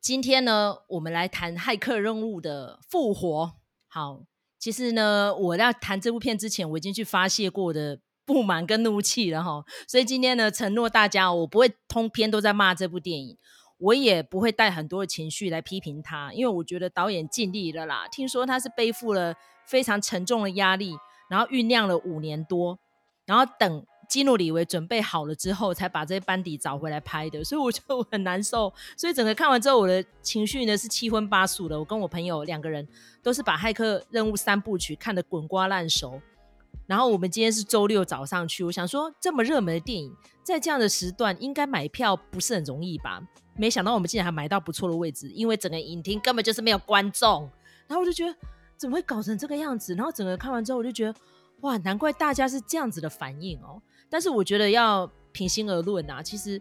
[0.00, 3.52] 今天呢，我们来谈骇客任务的复活。
[3.88, 4.22] 好，
[4.58, 9.64] 其实呢，我要谈这部片之前，我已经去发泄过的不满跟怒气了哈。
[9.88, 13.36] 所以今天呢，承诺大家，我不会通篇都在骂这部电影，
[13.78, 18.06] 我也不会带很多的情绪来批评他，因为我觉得导演尽力了啦。
[18.10, 19.34] 听说他是背负了
[19.66, 20.94] 非常沉重的压力，
[21.28, 22.78] 然后酝酿了五年多，
[23.24, 23.86] 然后等。
[24.08, 27.80] 基努李维准备好了之后，才把这些班底找回来拍的，所以我就
[28.10, 28.72] 很难受。
[28.96, 31.78] 所以整个看完之后，我的情绪呢是七荤八素的。
[31.78, 32.86] 我跟我朋友两个人
[33.22, 36.20] 都是把《骇客任务》三部曲看得滚瓜烂熟。
[36.86, 43.20] 然后我们今天是周六早上去，我想说这么热门的电影，在这样的时段应该买票不是很容易吧？
[43.56, 47.50] 没想到我们竟然还买到不错的位置，因为整个影厅根本就是没有观众。
[47.88, 48.32] 然后我就觉得
[48.76, 49.94] 怎么会搞成这个样子？
[49.96, 51.14] 然后整个看完之后，我就觉得
[51.60, 53.80] 哇，难怪大家是这样子的反应哦。
[54.08, 56.60] 但是我觉得要平心而论啊，其实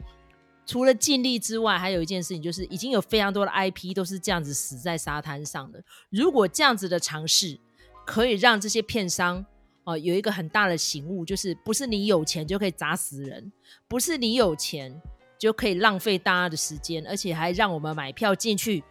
[0.65, 5.83] 除了尽力之外，还有一件事情就是已经有非常多的 IP 都是这样子死在沙滩上的。
[6.09, 7.59] 如果这样子的尝试
[8.05, 9.37] 可以让这些片商
[9.83, 13.51] 哦、呃、有一个很大的醒悟，就是不是你有钱就可以砸死人，
[13.87, 14.99] 不是你有钱
[15.37, 18.83] 就可以浪费大家的时间，而且还让我们买票进去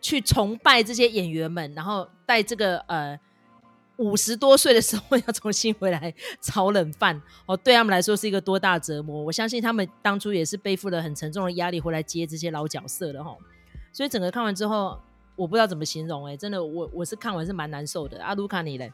[0.00, 3.18] 去崇拜这些演员们，然后带这个呃。
[3.98, 9.22] 五十多岁的时候要重新回来炒冷饭哦，对他们来说是一个多大折磨。
[9.22, 13.36] 我相信他们当初也是背负了很沉重的压力回来接这些老角色的哈。
[13.92, 14.98] 所以整个看完之后，
[15.36, 18.22] 我不知道怎么形容哎、真的我我是看完是蛮难受的。
[18.22, 18.92] 阿卢卡你嘞？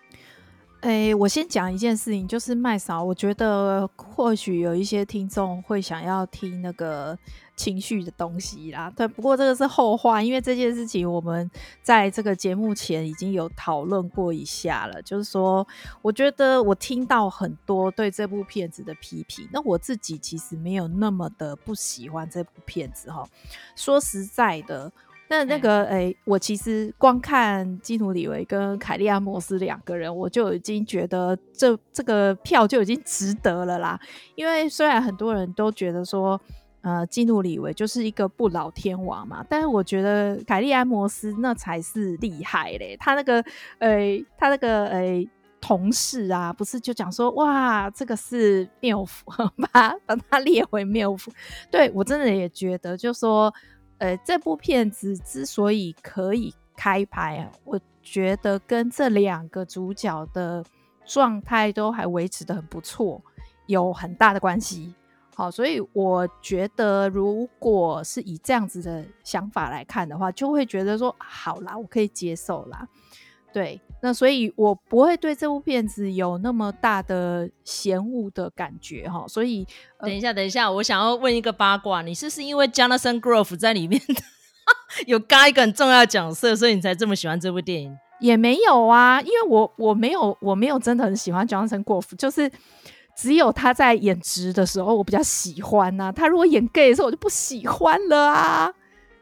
[0.80, 7.18] 哎、我先讲一件事情，就是麦嫂，我觉得或许有一些听众会想要听那个
[7.56, 8.92] 情绪的东西啦。
[8.96, 11.50] 对，不过这个是后话，因为这件事情我们
[11.82, 15.00] 在这个节目前已经有讨论过一下了。
[15.02, 15.66] 就是说，
[16.02, 23.26] 我觉得我听到很多对这部片子的批评，那我自己其实没有那么的不喜欢这部片子哈。
[23.74, 24.90] 说实在的。
[25.26, 33.98] 那那个诶、欸，我其实光看基努里维跟凯利亚莫斯两个人，我就已经觉得这这个票就已经值得了啦。
[34.34, 36.38] 因为虽然很多人都觉得说，
[36.84, 42.96] 呃，基努里维就是一个不老天王嘛，但是我觉得凯利安摩斯那才是厉害嘞。
[43.00, 43.40] 他那个
[43.78, 45.28] 诶、欸，他那个诶、欸、
[45.60, 49.24] 同事啊，不是就讲说哇，这个是缪夫，
[49.72, 51.32] 把把他列为缪夫。
[51.70, 53.52] 对，我真的也觉得，就说。
[53.98, 60.64] 呃，这部片子之所以可以开拍啊，我觉得跟这两个主角的
[61.06, 63.22] 状态都还维持的很不错，
[63.66, 64.92] 有很大的关系。
[65.36, 72.86] 好，所以我觉得如果是以这样子的想法来看的话，就会觉得说好啦，我可以接受啦。
[73.52, 79.24] 对，那所以我不会对这部片子有那么大的嫌恶的感觉哈。
[79.28, 79.64] 所以，
[80.00, 84.00] 等一下，等一下，我想要问一个八卦，你是不是因为 Jonathan Groff 在里面
[85.06, 87.96] 有嘎一个很重要的角色，所以你才这么喜欢这部电影？
[88.20, 92.50] 也没有啊，因为我我没有我没有真的很喜欢 Jonathan Groff，就是
[93.16, 96.12] 只有他在演直的时候我比较喜欢呐、啊。
[96.12, 98.72] 他如果演 gay 的时候我就不喜欢了啊。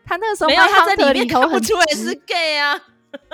[0.04, 2.80] 他那个时候没有他在里面看不出来是 gay 啊。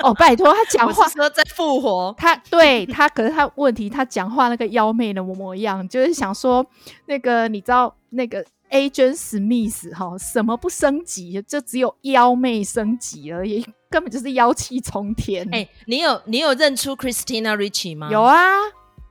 [0.02, 6.66] 哦，拜托，他讲话 说在复活，他对他，可是他问题，他讲话那个妖媚的模模样，就是想说
[7.06, 15.46] 那个你知道那个 Agent Smith 哈，什么不升级，就只有妖媚升级而已，根本就是妖气冲天。
[15.54, 18.08] 哎、欸，你有你有认出 Christina Ricci 吗？
[18.10, 18.34] 有啊，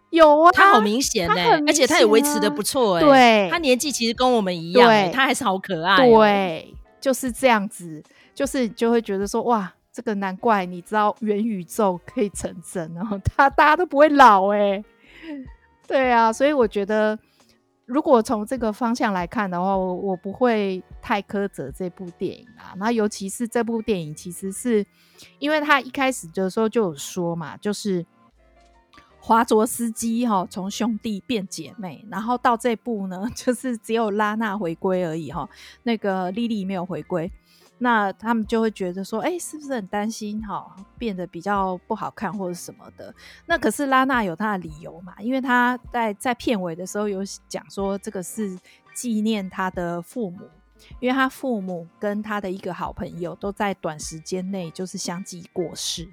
[0.10, 8.04] 有啊，他好明显哎、欸啊，而且他也维持的不错哎、欸，对，他年纪其实跟我们一样、欸，他还是好可爱、喔，对，就是这样子，
[8.34, 9.74] 就是就会觉得说哇。
[9.90, 14.86] 这个难怪你知道元宇宙可以成真，然后他 大家都不会老哎、欸，
[15.88, 17.18] 对啊，所以我觉得
[17.88, 22.78] 如果从这个方向来看的话，我我不会太苛责这部电影啊。
[22.78, 24.86] 那尤其是这部电影，其实是
[25.40, 28.06] 因为他一开始的时候就有说嘛，就是
[29.28, 35.46] 华卓斯基哈从兄弟变姐妹，然后到这部呢， 就是只有拉娜回归而已哈，
[35.84, 37.30] 那个莉莉没有回归。
[37.80, 43.14] 那他们就会觉得说，哎、是不是很担心哈，变得比较不好看或者什么的？
[43.48, 47.20] 那可是拉娜有她的理由嘛，因为她在在片尾的时候有
[47.50, 48.58] 讲说，这个是
[48.96, 50.50] 纪念她的父母，
[51.02, 56.08] 因为她父母跟她的一个好朋友都在短时间内就是相继过世，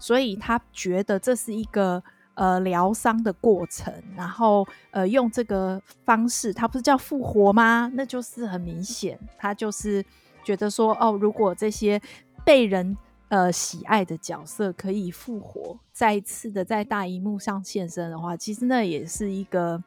[0.00, 2.02] 所以她觉得这是一个
[2.38, 7.90] 呃疗伤的过程，然后呃用这个方式，她不是叫复活吗？
[7.94, 10.02] 那就是很明显，他就是。
[10.44, 12.00] 觉得说哦，如果这些
[12.42, 12.96] 被人
[13.28, 19.82] 呃喜爱的角色可以复活，再一次的在大荧幕上现身的话，其实那也是一个，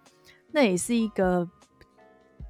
[0.52, 1.50] 那也是一个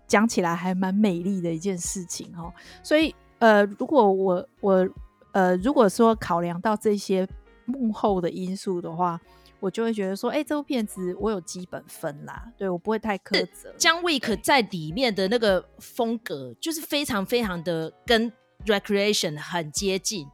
[0.07, 2.51] 讲起来还蛮美丽的一件事情哦。
[2.83, 4.89] 所以呃，如果我我
[5.31, 7.25] 呃，如果说考量到这些
[7.63, 9.17] 幕后的因素的话，
[9.61, 13.73] 我就会觉得说，哎、欸，这部片子我有基本分啦，对我不会太苛责。
[13.77, 18.29] John Wick 在里面的那个风格，就是非常非常的跟
[18.65, 20.27] Recreation 很接近，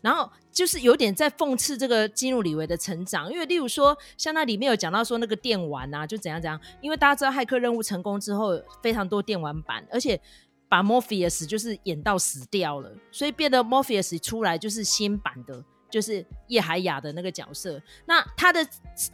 [0.00, 10.20] 然后就是有点在讽刺这个基努里维的成长，因为例如说，像那里面有讲到说那个电玩啊，就怎样怎样，因为大家知道骇客任务成功之后，非常多电玩版，而且
[10.68, 15.64] 把 Morpheus 就是演到死掉了，所以变得 Morpheus 出来就是新版的。
[15.92, 18.66] 就是叶海亚的那个角色，那他的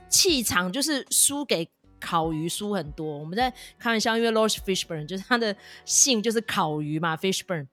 [0.08, 3.18] 气场就是输给烤鱼输很多。
[3.18, 5.54] 我们在开玩笑，因为 Laurence Fishburne 就是他的
[5.84, 7.66] 姓就是烤鱼嘛，Fishburne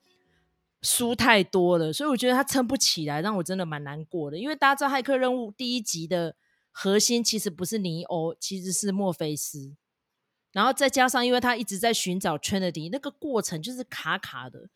[0.81, 4.37] 输太多了，所以我觉得他撑不起来，让我真的蛮难过的。
[4.39, 6.35] 因为大家知道《骇客任务》第一集的
[6.71, 9.75] 核心其实不是尼欧，其实是墨菲斯，
[10.51, 14.69] 然后再加上因为他一直在寻找 Trinity，那个过程就是卡卡的。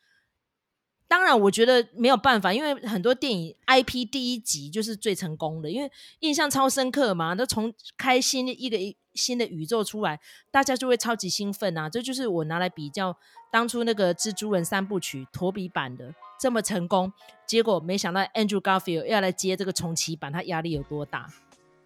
[1.10, 7.34] 当然，我觉得没有办法，因为很多电影 IP 第一集就是最成功的，因为印象超深刻嘛。
[7.34, 8.78] 都从开新一个
[9.16, 10.20] 新的宇宙出来，
[10.52, 11.90] 大家就会超级兴奋啊！
[11.90, 13.18] 这就是我拿来比较
[13.52, 17.12] 当初那个蜘蛛人三部曲托比版的这么成功，
[17.48, 21.28] 结果没想到 Andrew Garfield 要来接这个重启版，他压力有多大？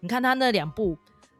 [0.00, 0.98] 你看他那两部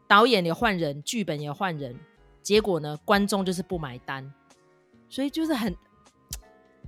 [0.08, 2.00] 导演也换人，剧本也换人，
[2.42, 4.32] 结果呢，观众就是不买单，
[5.10, 5.76] 所以就是很。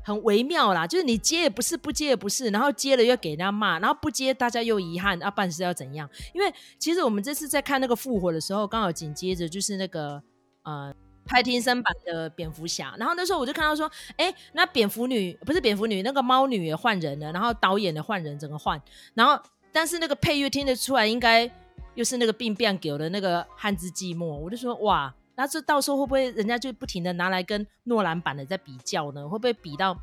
[0.06, 6.08] 很微妙啦，就是你接也不是，不接也不是，然后接了又给人家骂，然后不接大家又遗憾，啊，办事要怎样？
[6.32, 10.22] 因为其实我们这次在看那个复活的时候，刚好紧接着就是那个
[10.62, 10.94] 呃
[11.24, 18.80] 派汀森版的蝙蝠侠，然后那时候我就看到说，哎，那蝙蝠女不是蝙蝠女，那个猫女也换人了，然后导演的换人，整个换，
[19.14, 19.36] 然后
[19.72, 21.50] 但是那个配乐听得出来，应该
[21.96, 25.12] 又是那个病变狗的那个汉字寂寞，我就说哇。
[25.36, 29.28] 那这到时候会不会人家就不停的拿来跟诺兰版的在比较呢？
[29.28, 29.96] 会不会比到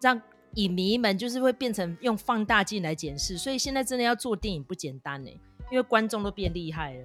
[0.00, 0.20] 让
[0.54, 3.36] 影迷们就是会变成用放大镜来检视？
[3.36, 5.30] 所以现在真的要做电影不简单呢，
[5.70, 7.02] 因为观众都变厉害了。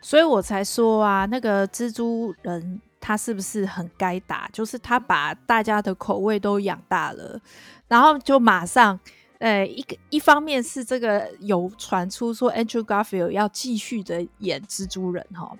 [0.00, 4.48] 所以我才说啊，那个蜘蛛人他是不是很该打？
[4.52, 7.40] 就是他把大家的口味都养大了，
[7.88, 9.00] 然后就马上，
[9.38, 15.56] 呃，一个一方面是这个有传出说 Andrew Garfield 要继续的演蜘蛛人哈。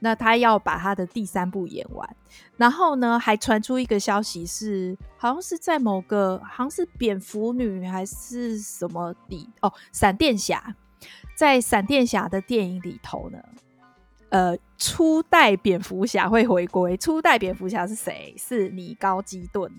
[0.00, 2.16] 那他要把他的第三部演完，
[2.56, 10.74] 然后呢，还传出一个消息是，好像是在某个，好像是蝙蝠女还是什么里哦，闪电侠，
[11.34, 13.38] 在闪电侠的电影里头呢，
[14.28, 16.96] 呃，初代蝙蝠侠会回归。
[16.96, 18.34] 初代蝙蝠侠是谁？
[18.38, 19.70] 是米高基顿。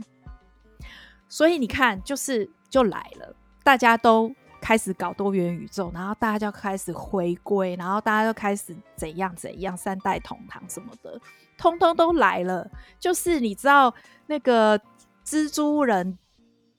[1.27, 4.35] 所以你看，就是就来了，大家都。
[4.61, 11.19] 开始搞多元宇宙，然后大家就开始回归，然后大家就开始怎样怎样，三代同堂什么的，
[11.57, 12.69] 通通都来了。
[12.99, 13.93] 就是你知道
[14.27, 14.79] 那个
[15.25, 16.17] 蜘蛛人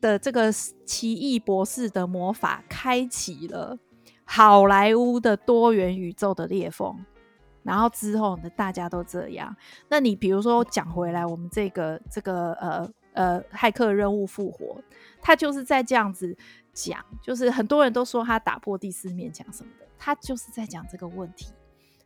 [0.01, 3.79] 的这个奇异博士的魔法开启了
[4.25, 6.97] 好莱坞的多元宇宙的裂缝，
[7.63, 9.55] 然后之后呢，大家都这样。
[9.89, 14.83] 那你比如说讲回来，我们这个这个呃呃骇客任务复活，
[15.21, 16.37] 他就是在这样子。
[16.73, 21.53] 讲就是很多人都说他打破第四面墙什么的，他就是在讲这个问题。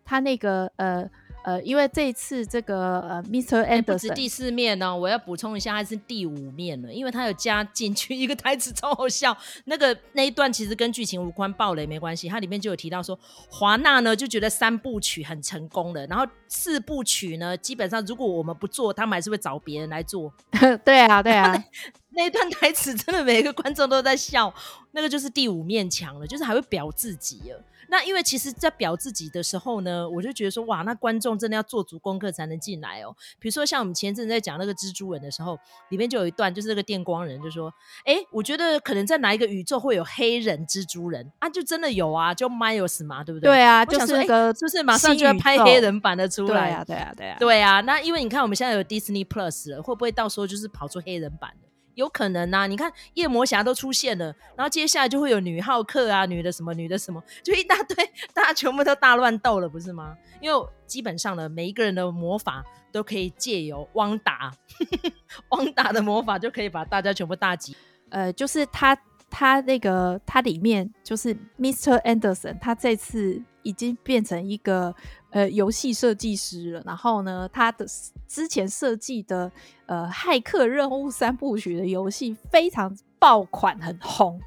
[0.02, 1.08] 他那个呃
[1.44, 3.62] 呃，因为这一次这个呃，Mr.
[3.68, 9.36] Anderson 第四面呢，我要补充一下，他是第五面了，因为他有加进去一个台词超好笑。
[9.66, 12.30] 那个那一段其实跟剧情无关，暴雷没关系。
[12.30, 13.18] 它里面就有提到说，
[13.50, 20.32] 华纳呢就觉得三部曲很成功了，然后四部曲呢，基本上如果我们不做，他们还是会找别人来做。
[20.82, 21.62] 对啊，对啊。
[22.16, 24.54] 那一段台词真的每个观众都在笑，
[24.92, 27.60] 那个就是第五面墙了，就是还会表自己了。
[27.88, 33.14] 那因为其实，在表自己的时候呢，我就觉得说，哇，那观众真的要做足功课才能进来哦。
[33.38, 35.58] 比如说，像我们前阵在讲那个蜘蛛人的时候，
[35.90, 37.72] 里面就有一段，就是那个电光人就说，
[38.04, 41.48] 哎，我觉得可能在哪一个宇宙会有黑人蜘蛛人啊？
[41.48, 43.50] 就真的有啊，就 Miles 嘛，对不对？
[43.50, 46.70] 对啊，就是那个，就是马上就要拍黑人版的出来。
[46.70, 47.80] 对啊，对啊，对啊，对啊。
[47.82, 51.68] 那因为你看，我们现在有 Disney Plus 了，会不会到时候就是跑出黑人版的？
[51.94, 57.96] 有可能呐、啊，你看夜魔侠都出现了，然后接下来就会有女浩克啊，女的什么，女的什么，就一大堆，
[58.34, 60.16] 大家全部都大乱斗了，不是吗？
[60.40, 64.52] 因为基本上呢，每一个人的魔法都可以借由汪达，
[65.50, 67.76] 汪达的魔法就可以把大家全部大集。
[68.10, 68.96] 呃，就是他
[69.30, 72.00] 他那个他里面就是 Mr.
[72.02, 74.94] Anderson，他这次已经变成一个。
[75.34, 77.84] 呃，游戏设计师了，然后呢，他的
[78.28, 79.50] 之前设计的
[79.86, 84.40] 呃《骇客任务》三部曲的游戏非常爆款，很红。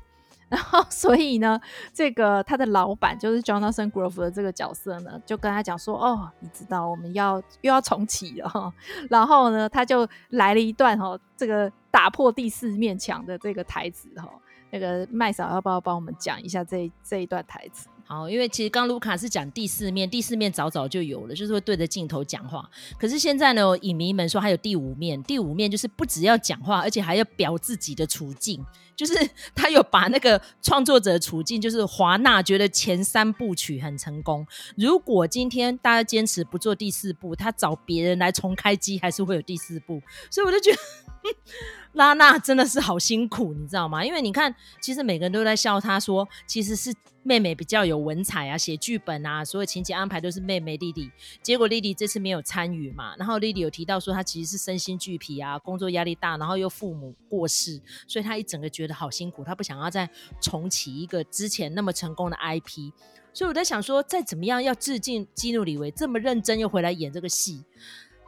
[0.48, 1.60] 然后， 所以呢，
[1.94, 8.74] 这个他的老板就是 Jonathan Groff 的这个角色呢，就跟他讲说：“哦，你知道我们要又要重启了哈。”
[9.12, 11.70] 然后呢，他就来了一段哦，这个。
[11.90, 14.30] 打破第四面墙的这个台词哈。
[14.70, 17.90] 那个麦嫂要不要帮我们讲一下这这一段台词？
[18.08, 22.70] 好，因为其实刚卢卡是讲第四面，第四面早早就有了，就是会对着镜头讲话。
[22.98, 28.66] 可是现在呢，影迷们说还有第五面，第五面就是不只要讲话，而且还要表自己的处境，
[28.98, 29.14] 就是
[29.56, 40.02] 他有把那个创作者处境，就是华纳觉得前三部曲很成功，如果今天大家坚持不做第四部，他找别人来重开机，还是会有第四部。
[40.30, 40.78] 所以我就觉得。
[41.94, 44.06] 拉娜真的是好辛苦，你知道吗？
[44.06, 51.10] 因为你看，其实每个人都在笑她，说其实是妹妹比较有文采啊，写剧本啊，所有情节安排都是妹妹莉莉。
[51.42, 60.10] 结果莉莉这次没有参与嘛，然后莉莉有提到说她其实是身心俱疲啊，工作压力大，然后又父母过世，所以她一整个觉好辛苦，他不想要再
[60.42, 62.92] 重启一个之前那么成功的 IP。
[63.34, 67.64] 所以我在想说，再怎么样要致敬基努里维这么认真又回来演这个戏。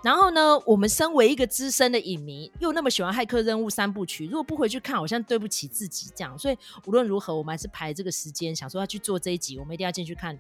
[0.02, 6.38] 然后呢，我们身为一个资深的影迷，又那么喜欢《骇客任务》三部曲，如果不回去看，好像对不起自己这样。
[6.38, 10.38] 所以无论如何，我们还是排这个时间，想说要去做这一集，我们一定要进去看。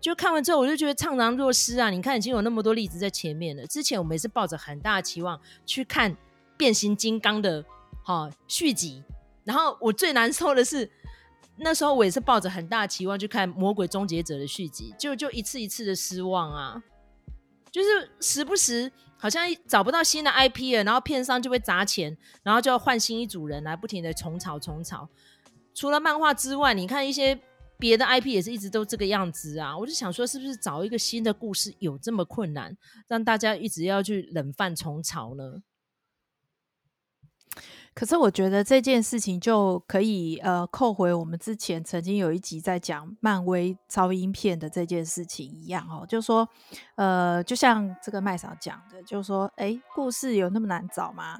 [0.00, 1.88] 就看完之后，我就觉得怅然若失啊！
[1.88, 3.66] 你看，已经有那么多例子在前面了。
[3.66, 6.12] 之前我们也是抱着很大的期望去看
[6.56, 7.64] 《变形金刚》的
[8.02, 9.02] 哈续集，
[9.50, 10.88] 然后我最难受的是，
[11.56, 16.80] 那时候我也是抱着很大期望去看《魔鬼终结者》的续集，就就一次一次的失望啊。
[17.72, 25.08] 就是时不时好像找不到新的 IP 了，然后片商就会砸钱，然后就要换新一组人来不停的重炒重炒。
[25.74, 27.36] 除了漫画之外，你看一些
[27.76, 29.76] 别的 IP 也是一直都这个样子啊。
[29.76, 32.76] 我就想说，是不是找一个新的故事有这么困难，
[33.08, 35.60] 让大家一直要去冷饭重炒呢？
[37.92, 46.48] 可是我觉得这件事情就可以呃扣回我们之前曾经有一集在讲漫威超英片的这件事情一样哦，就是说
[46.94, 51.38] 呃就像这个麦嫂讲的，就是说诶，故事有那么难找吗？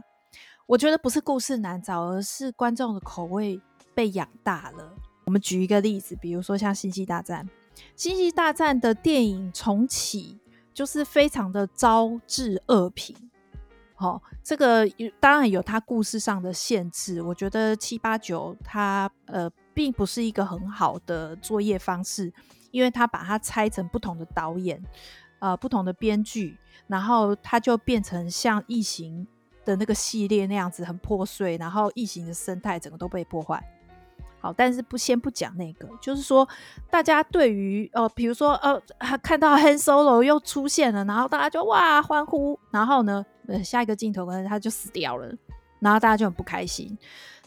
[0.67, 3.61] 我觉得不是故事难找，而是观众的口味
[3.95, 4.93] 被养大了。
[5.25, 7.45] 我们举一个例子，比如说像《星际大战》，
[7.97, 10.39] 《星际大战》的电影重启
[10.75, 13.17] 就是非常的招致恶评。
[14.01, 14.89] 哦，这个
[15.21, 17.21] 当然有它故事上的限制。
[17.21, 22.33] 我觉得七八九它呃并不是一个很好的作业方式，
[22.71, 24.83] 因为它把它拆成不同的导演，
[25.39, 29.27] 呃不同的编剧，然后它就变成像异形
[29.67, 33.63] 的那个系列那样子很破碎，然后异形的生态整个都被破坏。
[34.43, 36.49] 好，但是不先不讲那个，就是说，
[36.91, 38.81] 大家对于呃，比如说呃，
[39.19, 43.23] 看到 Han Solo 又出现了，然后大家就哇欢呼，然后呢，
[43.63, 45.35] 下一个镜头可能他就死掉了，
[45.79, 46.97] 然后大家就很不开心。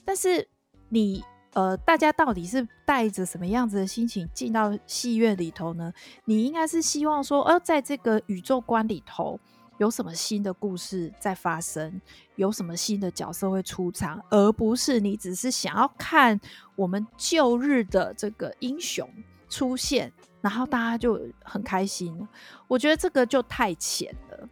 [0.04, 0.48] 但是
[0.90, 5.94] 你呃，大家到底是带着什么样子的心情进到戏院里头呢？
[6.26, 9.40] 你应该是希望说，呃，在这个宇宙观里头。
[9.80, 12.00] 有什么新的故事在发生？
[12.36, 14.24] 有什么新的角色会出场？
[14.30, 16.40] 而不是你只是想要看
[16.76, 19.10] 我们旧日的这个英雄
[19.50, 22.26] 出现，然后大家就很开心。
[22.68, 24.48] 我觉得这个就太浅了。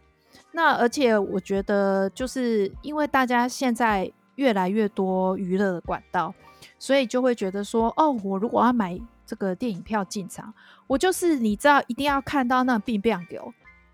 [0.52, 6.34] 那而且我觉得，就是因为大家现在越来越多娱乐的管道，
[6.78, 10.52] 所以就会觉得说，哦，我如果要买这个电影票进场，
[10.86, 13.52] 我就是你知道一定要看到那病变流。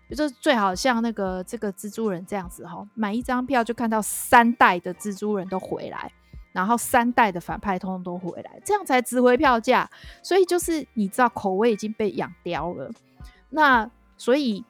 [0.09, 6.11] 就是最好像那个这个蜘蛛人这样子哈，买一张票就看到三代的蜘蛛人都回来，
[6.51, 9.87] 然后三代的反派通通都回来，这样才值回票价。
[10.23, 12.89] 所以就是你知道口味已经被养刁了，
[13.51, 13.87] 那
[14.17, 14.65] 所以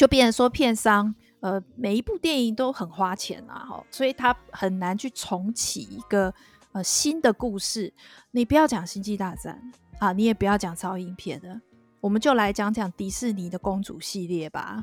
[0.00, 6.32] 就变成说片商呃每一部电影都很花钱啊哈，所以他很难去重启一个
[6.72, 7.92] 呃新的故事。
[8.30, 9.60] 你不要讲星际大战
[9.98, 11.60] 啊，你也不要讲超英片的。
[12.00, 14.82] 我们就来讲讲迪士尼的公主系列吧，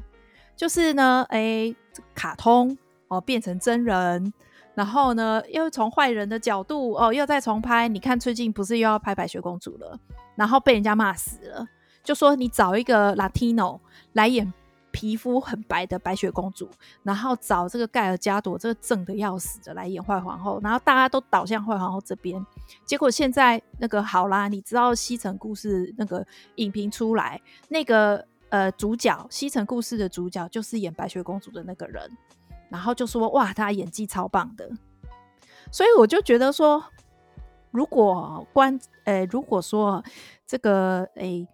[0.56, 1.76] 就是呢，哎，
[2.14, 4.32] 卡通哦变成真人，
[4.76, 7.88] 然后呢又从坏人的角度哦又再重拍。
[7.88, 10.00] 你看最近不是又要拍白雪公主了，
[10.36, 11.68] 然后被人家骂死了，
[12.04, 13.80] 就说你找一个 Latino
[14.14, 14.54] 来演。
[14.98, 16.68] 皮肤很白的白雪公主，
[17.04, 22.44] 然后找这个盖尔加朵这个正的要死的来演坏皇后，然后大家都倒向坏皇后这边。
[22.84, 26.26] 结果现在那个好啦，你知道西城故事那个
[26.56, 27.40] 影评出来，
[27.70, 32.10] 那个呃主角西城故事的主角就是演白雪公主的那个人，
[32.68, 34.68] 然后就说哇，他演技超棒的。
[35.72, 36.84] 所以我就觉得说，
[37.70, 40.04] 如果关呃如果说
[40.48, 41.48] 这个诶、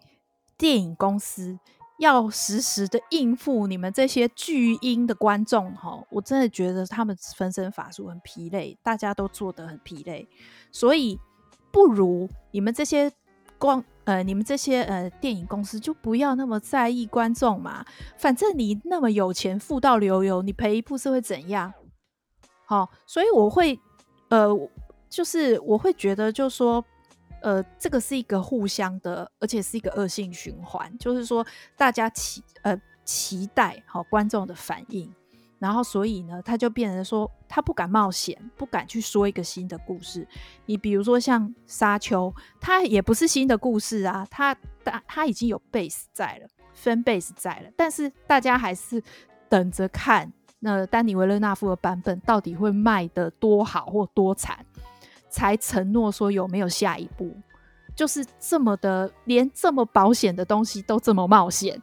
[0.58, 1.60] 电影公司。
[2.00, 10.28] 要实时的应付你们这些巨婴的观众哈，我真的觉得他们分身乏术，很疲累，大家都做得很疲累，
[10.72, 11.20] 所以
[11.72, 13.12] 不如你们这些
[13.58, 17.86] 光呃，你们这些呃电影公司就不要那么在意观众嘛，
[18.18, 21.74] 反正你那么有钱，富到流油，你赔一部是会怎样？
[22.66, 23.80] 好，所以我会
[24.30, 24.50] 呃，
[25.10, 26.84] 就是我会觉得，就说。
[27.44, 31.46] 呃，这个是一个互相的，而且是一个恶性循环，就是说
[31.76, 35.14] 大家期呃期待好、哦、观众的反应，
[35.60, 40.26] 然后所以呢，他就变成说他不敢冒险，不敢去说一个新的故事。
[40.66, 49.04] 你比如说像沙丘，它也不是新的故事啊，它它它已经有 base 在了，fan base 在了，但是大家还是
[49.50, 54.66] 等着看那丹尼维勒纳夫的版本到底会卖得多好或多惨。
[55.34, 57.36] 才承诺说有没有下一步，
[57.96, 61.82] 就是这么的，连这么保险的东西都这么冒险，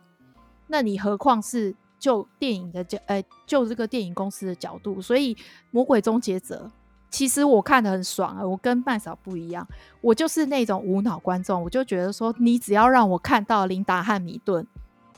[0.68, 5.34] 那你何况是就电影的角，呃，就这个电影公司的角度，所以
[5.72, 6.70] 《魔鬼终结者》
[7.10, 9.66] 其实我看得很爽啊，我跟麦嫂不一样，
[10.00, 14.64] 我就是那种无脑观众，我就觉得说，你只要让我看到琳达汉米顿。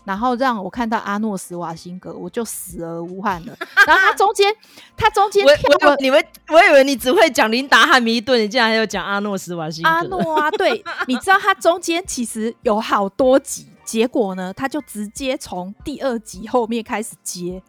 [0.04, 3.56] 然后让我看到阿诺斯瓦辛格，我就死而无憾了。
[3.86, 4.52] 然后他中间，
[4.96, 9.88] 他中间跳了，你们，我以为你只会讲琳达汉密顿，你竟然还有讲阿诺斯瓦辛格。
[9.88, 17.62] 阿诺啊，对， 你知道他中间其实有好多集，结果呢，他就直接从第二集后面开始接，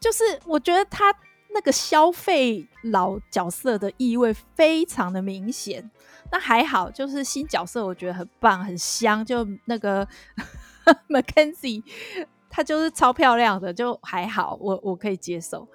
[0.00, 1.14] 就是我觉得他
[1.54, 5.90] 那个消费老角色的意味非常的明显。
[6.32, 10.06] 那还好，就是新角色我觉得很棒，很香，就那个。
[11.08, 11.82] Mackenzie，
[12.48, 15.66] 她就是超漂亮的，就还好，我我可以接受。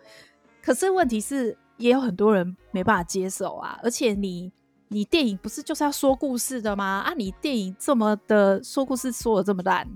[0.62, 3.80] 可是问题是，也有很多人没办法接受啊。
[3.84, 4.52] 而且你
[4.90, 7.04] 你电影不是就是要说故事的吗？
[7.06, 9.88] 啊，你电影这么的说故事说的这么烂。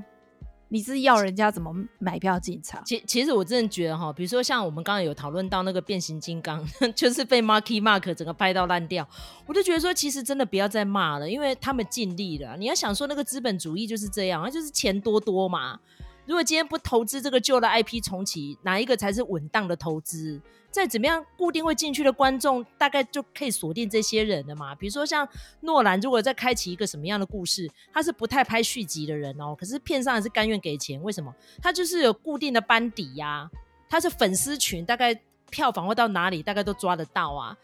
[0.76, 2.84] 你是要人家怎么买票进场？
[2.84, 6.62] 其其实我真的觉得哈，比如说像我们刚刚有讨论到那个变形金刚，
[6.94, 9.08] 就是被 Marky Mark 整个拍到烂掉，
[9.46, 12.58] 我就觉得说，其实真的不要再骂了，因为他们尽力了。
[12.58, 15.80] 你要想说那个资本主义就是这样，那就是钱多多嘛。
[16.26, 20.42] 如果今天不投资这个旧的 IP 重启，哪一个才是稳当的投资？
[20.72, 24.76] 再怎么样，固定会进去的观众大概就可以锁定这些人了嘛。
[24.76, 25.26] 比如说像
[25.62, 29.56] 诺兰，如果再开启一个什么样的故事，他是不太拍续集的人哦。
[29.58, 31.34] 可是片上还是甘愿给钱，为什么？
[31.62, 33.52] 他就是有固定的班底呀、啊，
[33.88, 35.18] 他是粉丝群，大概
[35.50, 37.56] 票房会到哪里，大概都抓得到啊，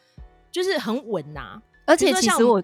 [0.51, 1.61] 就是很稳呐、啊。
[1.85, 2.63] 而且其实我，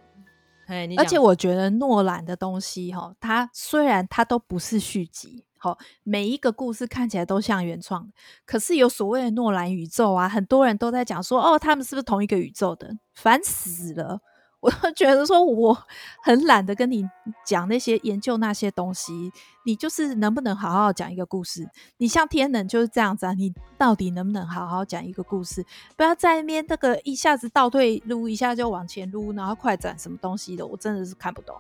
[0.96, 5.44] 而且我觉得诺兰的东西哈，他虽然他都不是续集。
[5.58, 8.12] 好，每一个故事看起来都像原创，
[8.46, 12.98] 可是有所谓的诺兰宇宙啊，很多人都在讲说，哦，他们是不是同一个宇宙的？
[13.14, 14.22] 烦死了！
[14.60, 15.78] 我都觉得说，我
[16.24, 17.08] 很懒得跟你
[17.46, 19.32] 讲那些研究那些东西，
[19.66, 21.70] 你就是能不能好好讲一个故事？
[21.98, 25.64] 你像天能就是这样子啊，你到底能不能好好讲一个故事？
[25.96, 31.56] 不要在那边那个一下子倒退撸，一下就往前撸，然后快转什么东西的，我真的是看不懂。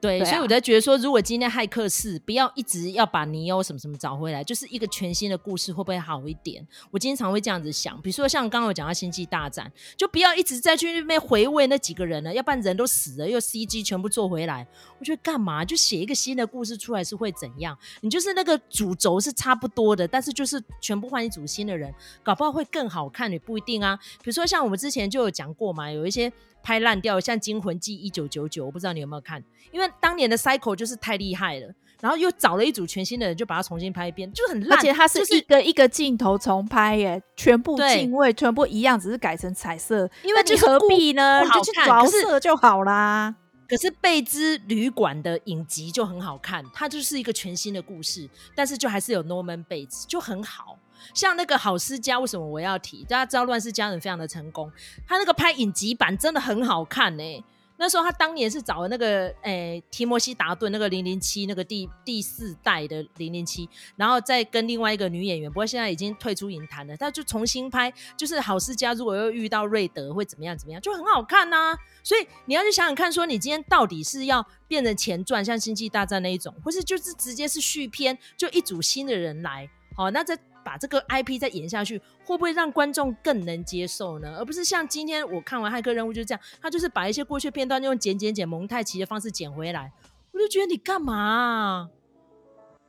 [0.00, 6.66] 对，对啊、所以我在觉得说，如果今天骇客四不要一直要把尼欧什么什么找回来，就是一个全新的故事，会不会好一点？
[6.90, 8.00] 我经常会这样子想。
[8.00, 14.66] 比如说像刚刚我讲到星际大战，就不要一直再去那边回味那几个人了，要不然人都死了，又 CG 全部做回来，
[14.98, 15.64] 我觉得干嘛？
[15.64, 17.76] 就写一个新的故事出来是会怎样？
[18.00, 23.98] 你就是那个主轴是差不多的，但是就是全部换一组新的人，搞不好会更好看，也不一定啊。
[24.22, 26.32] 比如说像我们之前就有讲过嘛，有一些。
[26.62, 29.42] 拍烂掉，像《惊魂记》一九九九，我不知道你有没有看，
[29.72, 34.78] 因为当年的 Cycle 就是太厉害了，然后又找了一组全新的人，就把它重新拍一遍，就很烂。
[34.78, 40.08] 而且它是一个一个镜头重拍耶，全部镜位全部一样，只是改成彩色。
[40.22, 41.42] 因为你何必呢？
[41.42, 43.34] 你就去着色就好啦。
[43.68, 50.76] 可是贝兹旅馆的影集就很好看，它就是一个全新的故事，但是就还是有 Norman Bates，就很好。
[51.14, 53.04] 像那个好思家，为什么我要提？
[53.04, 54.70] 大家知道《乱世佳人》非常的成功，
[55.06, 57.44] 他那个拍影集版真的很好看呢、
[57.76, 80.38] 那时候他当年是找了那个诶、提摩西达顿那个零零七那个第第四代的零零七，然后再跟另外一个女演员，不过现在已经退出影坛了，他就重新拍，就是好思家如果又遇到瑞德会怎么样怎么样，就很好看呐、所以你要去想想看，说你今天到底是要变成前传，像《星际大战》那一种，或是就是直接是续篇，就一组新的人来，好，那在。
[80.64, 84.36] 把这个 IP 再演下去，会不会让观众更能接受呢？
[84.38, 89.92] 而不是像今天我看完《骇客任务》就是这样，他就是把一些过去片段用剪剪剪蒙太奇的方式剪回来，
[90.32, 91.88] 我就觉得你干嘛啊？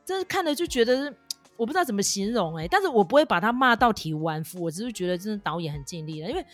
[0.04, 1.14] 真是看了就觉得
[1.56, 6.44] 我不知道怎么形容哎、但是我不会把他骂到体无完肤，我只是觉得真的导演很尽力了，因为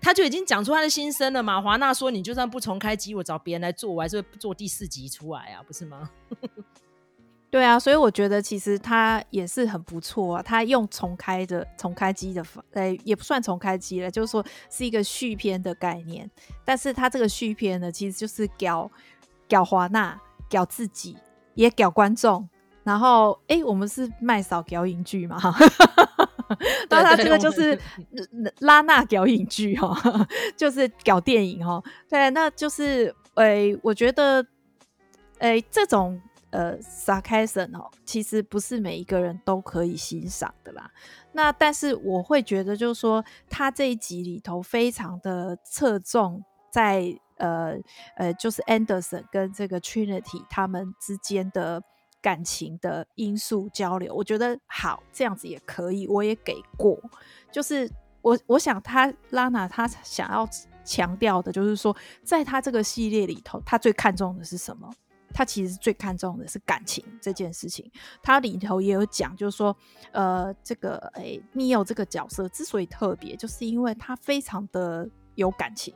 [0.00, 1.60] 他就已经讲出他的心声了嘛。
[1.60, 6.08] 华纳说你就算不重开机，我找别人来做，我还是会做第四集出来啊，不是吗？
[7.56, 10.42] 对啊，所以我觉得其实它也是很不错啊。
[10.42, 16.30] 它用重开的重开机的方，呃，也不算重开机了，就是说是一个续篇的概念。
[16.66, 18.90] 但是它这个续篇呢，其实就是搞
[19.48, 21.16] 搞华纳，搞自己，
[21.54, 22.46] 也搞观众。
[22.84, 25.38] 然后，哎，我们是麦嫂搞影剧嘛？
[26.90, 27.80] 然后他这个就是
[28.58, 29.98] 拉纳搞影剧哈，
[30.58, 31.82] 就是搞电影哈。
[32.06, 34.46] 对，那就是诶、欸，我觉得
[35.38, 40.90] 诶、欸，这种呃 sarcasm 哦，其实不是每一个人都可以欣赏的啦。
[41.32, 47.18] 那但是我会觉得，就是说他这一集里头非常的侧重在。
[47.38, 47.76] 呃
[48.14, 51.82] 呃，就是 Anderson 跟这个 Trinity 他们之间的
[52.22, 56.98] 感情的因素交流，我觉得好，这样子也可以，我也给过。
[57.52, 57.90] 就是
[58.22, 60.48] 我我想他拉娜他想要
[60.82, 64.90] 强调的，就是说，在他这个系列里头，他最看重的是什么？
[65.32, 67.90] 他其实最看重的是感情这件事情。
[68.22, 69.76] 他里头也有讲，就是说，
[70.12, 75.94] 呃，这个诶，Neo 这个角色之所以特别，就是因为他非常的有感情。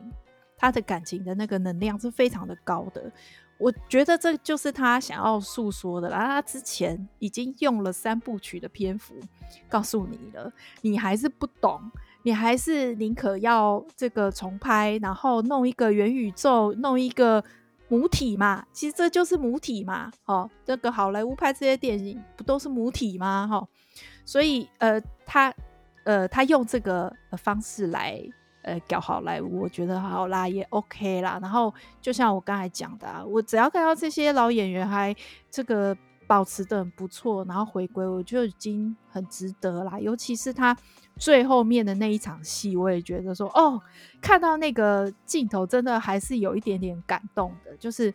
[0.63, 3.11] 他的感情的那个能量是非常的高的，
[3.57, 6.27] 我觉得这就是他想要诉说的啦。
[6.27, 9.15] 他之前已经用了三部曲的篇幅
[9.71, 11.81] 告诉你了，你还是不懂，
[12.25, 17.43] 你还是宁可要这个重拍，然后弄一个元宇宙，弄一个
[17.91, 18.65] 母体嘛。
[18.73, 23.47] 其实这就是母体嘛，哦，这个好莱坞拍这些电影不都是母体吗？
[23.47, 23.69] 哈，
[24.25, 25.53] 所以呃，他
[26.05, 28.19] 呃，他用这个方式来。
[28.63, 31.39] 呃，搞好莱坞，我觉得好啦，也 OK 啦。
[31.41, 35.17] 然后就像我刚才讲的啊，我只要看到这些老演员还
[35.51, 39.99] 这个保持得很不错，然后回归，我就已经很值得啦。
[39.99, 40.77] 尤其是他
[41.21, 43.79] 最后面的那一场戏，我也觉得说，哦，
[44.23, 47.77] 看到那个镜头，真的还是有一点点感动的。
[47.77, 48.13] 就是，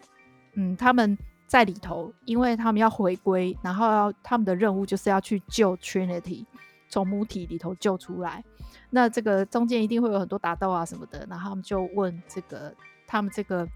[0.55, 1.15] 嗯，他们
[1.45, 6.47] 在里头，因为他们要回归，然后要他们的任务就是要去救 Trinity，
[6.89, 8.43] 从母体里头救出来。
[8.89, 12.73] 那这个中间一定会有很多打斗啊什么的，然后他们就问这个
[13.05, 13.67] 他们这个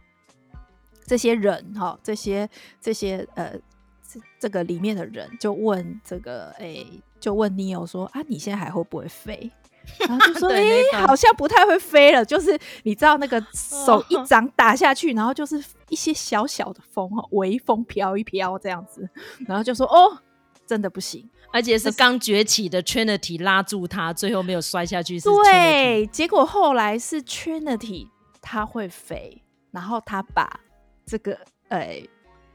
[1.05, 2.49] 这些人哈、这些
[2.81, 3.53] 这些呃
[4.01, 6.83] 这这个里面的人就问这个哎，
[7.19, 9.51] 就问 Neo 说啊，你现在还会不会飞？
[10.07, 10.61] 然后就说哎，
[11.05, 19.09] 好像不太会飞了，就是你知道那个手一掌打下去，然后就是一些小小的风哈，微风飘一飘这样子，
[19.47, 20.19] 然后就说哦，
[20.67, 21.27] 真的不行。
[21.51, 25.19] 而且是刚崛起的 Trinity 拉住他，最后没有摔下去。
[25.19, 28.07] 对，结果后来是 Trinity
[28.39, 30.59] 他会飞，然后他把
[31.03, 31.35] 这个，
[31.69, 32.09] 呃、欸，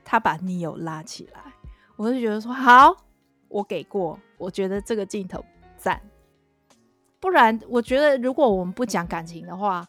[0.04, 1.40] 他把 Neo 拉起来，
[1.96, 2.96] 我就觉得说好，
[3.48, 5.44] 我给过，我觉得这个镜头
[5.76, 6.00] 赞。
[7.18, 9.86] 不然，我觉得如果我们不讲感情的话，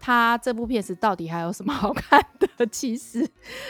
[0.00, 2.66] 他这部片子到底还有什么 好看的？
[2.66, 3.28] 其实，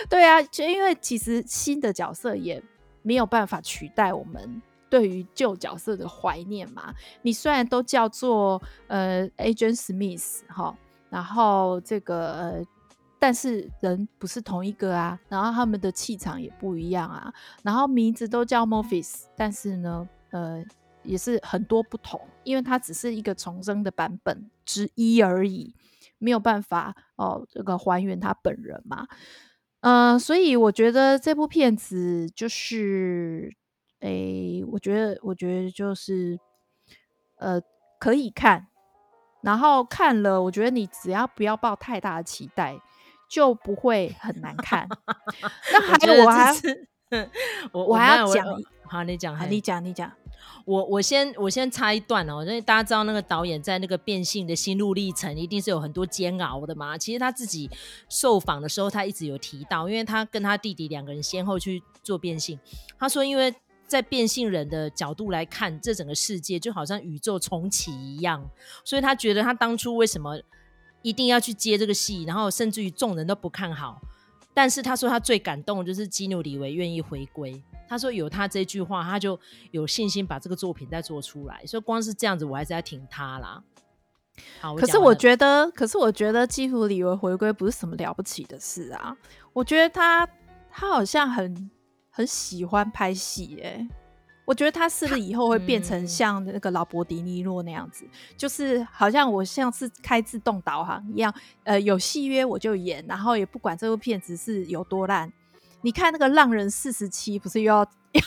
[0.09, 2.63] 对啊，就因为其实新的角色也
[3.03, 4.63] 没有办法取代我们。
[4.91, 10.75] 对于旧角色的怀念嘛，你虽然都叫做呃 Agent Smith 哈，
[11.11, 12.63] 然后这个呃，
[13.19, 17.31] 但是人不是同一个啊，然后他们的气场也不一样啊，
[17.63, 20.65] 然后名字都叫 Morpheus，但是呢，呃，
[21.03, 25.75] 也是很多不同，因为它只是一个重生的版本之一而已，
[26.19, 29.07] 没有办法哦，这个还原他本人嘛，
[29.81, 33.55] 嗯、呃，所以我觉得这部片子就是。
[34.01, 36.39] 诶、欸，我觉得，我觉得就是，
[37.35, 37.61] 呃，
[37.99, 38.69] 可以看，
[39.43, 42.81] 然后看了，我觉得你只要不要抱太大的期待，
[43.29, 44.89] 就不会很难看。
[45.75, 46.55] 那还有，我还，
[47.73, 48.47] 我我还要讲，
[48.89, 50.11] 好，你讲，你讲，你讲。
[50.65, 56.97] 我我先我先插一段哦，因为大家知道那个导演在那个变性的心路历程，一定是有很多煎熬的嘛。
[56.97, 57.71] 其实他自己
[58.09, 62.59] 受访的时候，他一直有提到，因为他跟他弟弟两个人先后去做变性，
[62.99, 63.55] 他说因为。
[63.89, 68.47] 在变性人的角度来看，这整个世界就好像宇宙重启一样，
[68.85, 70.39] 所以他觉得他当初为什么
[71.01, 73.99] 一定要去接这个戏，然后甚至于众人都不看好，
[74.59, 79.39] 但是他说他最感动的就是基努里维愿意回归，他说有他这句话，他就
[79.71, 83.63] 有信心把这个作品再做出来，所以光是这样子，我还是在挺他啦。
[84.61, 89.17] 好，可是我觉得，可是我觉得基努里维回归不是什么了不起的事啊，
[89.53, 90.29] 我觉得他
[90.73, 91.71] 他好像很。
[92.11, 93.87] 很喜欢拍戏哎，
[94.49, 101.33] 我觉得他是不是以后会变成像那个老伯迪尼诺那样子，嗯、就是好像我像是开自动导航一样，
[101.65, 105.31] 呃，有戏约我就演，然后也不管这部片子是有多烂。
[105.83, 107.81] 你看那个《浪人四十七》，不是又要
[108.13, 108.23] 要？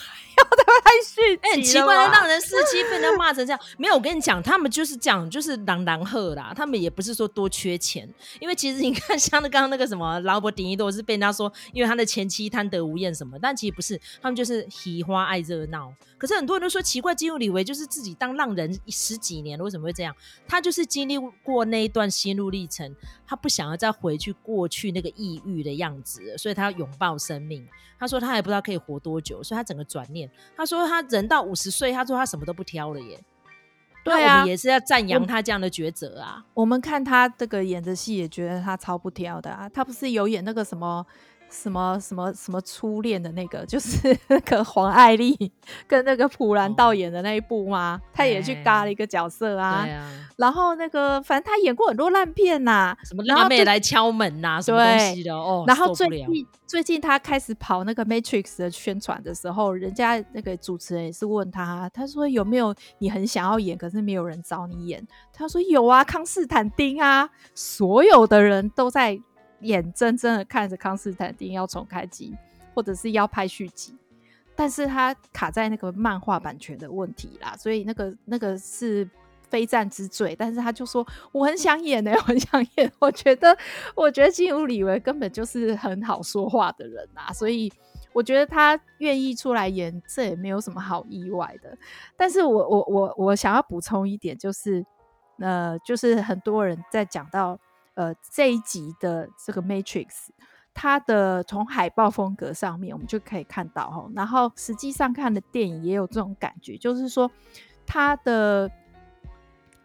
[0.83, 3.59] 太逊，哎，很奇怪，让人四七被人家骂成这样。
[3.77, 6.53] 没有，我跟你讲，他们就是讲，就是狼狼赫啦。
[6.55, 8.07] 他们也不是说多缺钱，
[8.39, 15.93] 因为其实你看，像那刚刚那个什么劳勃迪尼多是被人家说，因为他的前妻贪得无厌什么，但其实不是，他们就是喜欢爱热闹。
[16.17, 20.15] 可是很多人都说奇怪，基努李维就是自己当浪人十几年了，为什么会这样？
[20.47, 27.67] 他就是经历过那一段心路历程，他不想要再回去过去那个抑郁的样子，所以他要拥抱生命。
[27.99, 30.29] 他说他也不知道可以活多久，所以他整个转念。
[30.65, 33.19] 说他人到五十岁，他说他什么都不挑了耶。
[34.03, 36.43] 对啊，我们也是要赞扬他这样的抉择啊。
[36.53, 39.69] 我们看他这个演的戏，也觉得他超不挑的啊。
[39.69, 41.05] 他不是有演那个什么？
[41.51, 45.51] 什么什么什么初恋的那个， 就是那个黄爱丽
[45.85, 47.99] 跟那个普兰道演的那一部吗？
[48.01, 49.83] 哦、他也去嘎了一个角色啊。
[49.83, 50.09] 对啊。
[50.37, 55.63] 然后那个，反正他演过很多烂片呐、啊，什么辣妹来敲门呐、啊，什么东西的哦。
[55.67, 65.05] 然后最近最近他开始跑那个 Matrix 的宣传的时候，人家那个主持人也是问他，他说有没有你很想要演，可是没有人找你演？
[65.31, 69.21] 他说有啊，康斯坦丁啊，所有的人都在。
[69.61, 72.35] 眼睁睁的看着康斯坦丁要重开机，
[72.73, 73.95] 或者是要拍续集，
[74.55, 79.07] 但是他卡在那个漫画版权的问题啦，所以那个那个是
[79.49, 80.35] 非战之罪。
[80.37, 82.91] 但是他就说我很想演呢、我很想演。
[82.99, 83.57] 我觉得，
[83.95, 87.71] 我觉得金乌里维根本就是很好说话的人啊，所以
[88.13, 91.77] 我觉得他愿意出来演，这也没有什么好意外的。
[92.17, 94.85] 但是我我我我想要补充一点，就是
[95.39, 97.59] 呃，就是很多人在讲到。
[98.01, 100.29] 呃，这一集的这个 Matrix，
[100.73, 107.29] 它的从海报风格上面，我们就可以看到哈，然后实际上看的电影也有这种感觉，就是说
[107.85, 108.71] 它的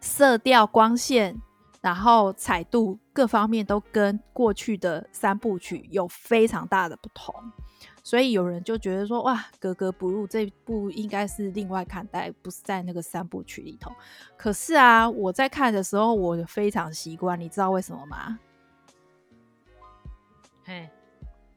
[0.01, 1.39] 色调、光线，
[1.79, 7.31] 然后彩度各方面都跟过去的三部曲有非常大的不同。
[8.07, 13.91] 所以有人就觉得说，哇，格格不入，这部应该是另外看待，不是在那个三部曲里头。
[14.37, 18.39] 可是啊，我在看的时候，我非常习惯，你知道为什么吗？
[20.63, 20.89] 嘿，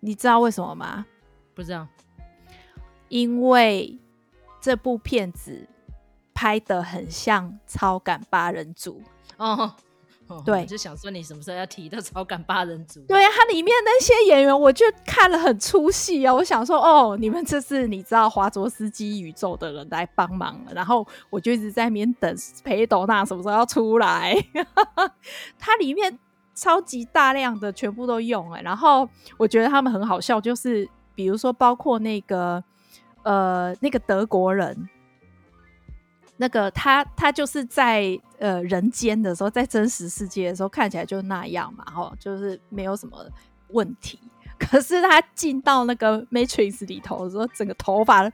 [0.00, 1.06] 你知道为什么吗？
[1.54, 1.86] 不知道，
[3.08, 3.96] 因为
[4.60, 5.68] 这部片子
[6.34, 9.00] 拍的很像超感八人组
[9.36, 9.76] 哦。
[10.30, 13.00] 哦、对，就想说你什么时候要提到超感八人组？
[13.08, 16.32] 对啊，它里面那些演员，我就看了很出戏啊。
[16.32, 24.36] 我想说，哦，你们这是你知道华卓斯基宇宙的人来帮忙，然后我就一直在那边等裴斗娜什么时候要出来。
[25.58, 26.16] 它里面
[26.54, 32.62] 超级大量的全部都用哎，然后我觉得他们很好笑，就是比如说包括那个
[33.24, 34.88] 呃那个德国人。
[36.42, 43.24] 那个他他就是在呃人间的时候，在真实世界的时候看起来就那样嘛，吼，就是没有什么
[43.68, 44.18] 问题。
[44.58, 48.28] 可是他进到那个 Matrix 里头的时候，整个头发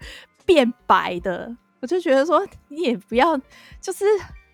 [0.46, 3.36] 变白的，我就觉得说你也不要，
[3.80, 4.06] 就是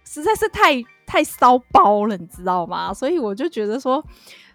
[0.05, 2.93] 实在是太太骚包了，你知道吗？
[2.93, 4.05] 所以我就觉得说，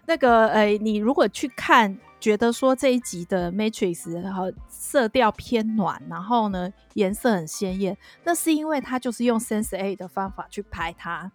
[0.04, 1.98] 那个呃，你如果去看。
[2.20, 11.30] 觉得说这一集的 Matrix 然后色调偏暖，然后呢颜色很鲜艳，那是因为它就是用 Sense A 的方法去拍它，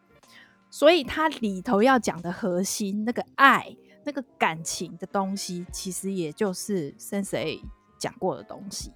[0.69, 7.62] 所以它里头要讲的核心那个爱、那个感情的东西，其实也就是 Sense A
[7.98, 8.91] 讲过的东西。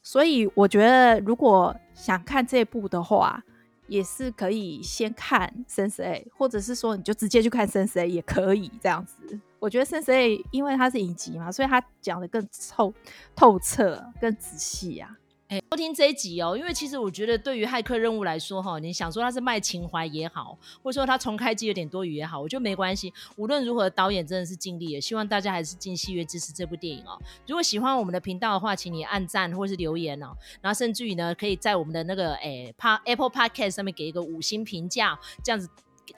[0.00, 3.42] 所以我觉得如果想看这部的话，
[3.88, 9.40] 也是可以先看 Sense A，或者是说你就直接去看 Sense A 也可以这样子。
[9.58, 12.92] 我觉得 Sense A 因为它是影集嘛，所以他讲的更透
[13.34, 15.16] 透彻、更仔细啊。
[15.48, 23.10] 哎、欸，收听这一集哦，因为其实我觉得对于骇客任务来说，哈，你想说他是卖情怀也好，或者说他重开机有点多余也好，我觉得没关系。
[23.36, 27.18] 无论如何，导演真的是尽力了，希望大家还是进戏院支持这部电影哦。
[27.46, 32.70] 如果喜欢我们的频道的话，请你按赞或是留言哦，然后甚至于呢，可以在我们的那个哎
[33.06, 35.66] Apple Podcast 上面给一个五星评价，这样子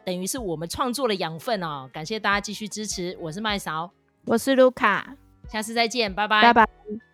[0.05, 1.89] 等于是我们创作的养分哦。
[1.93, 3.91] 感谢大家继续支持，我是麦勺，
[4.27, 5.17] 我是卢卡，
[5.49, 7.10] 下次再见，拜拜，拜拜。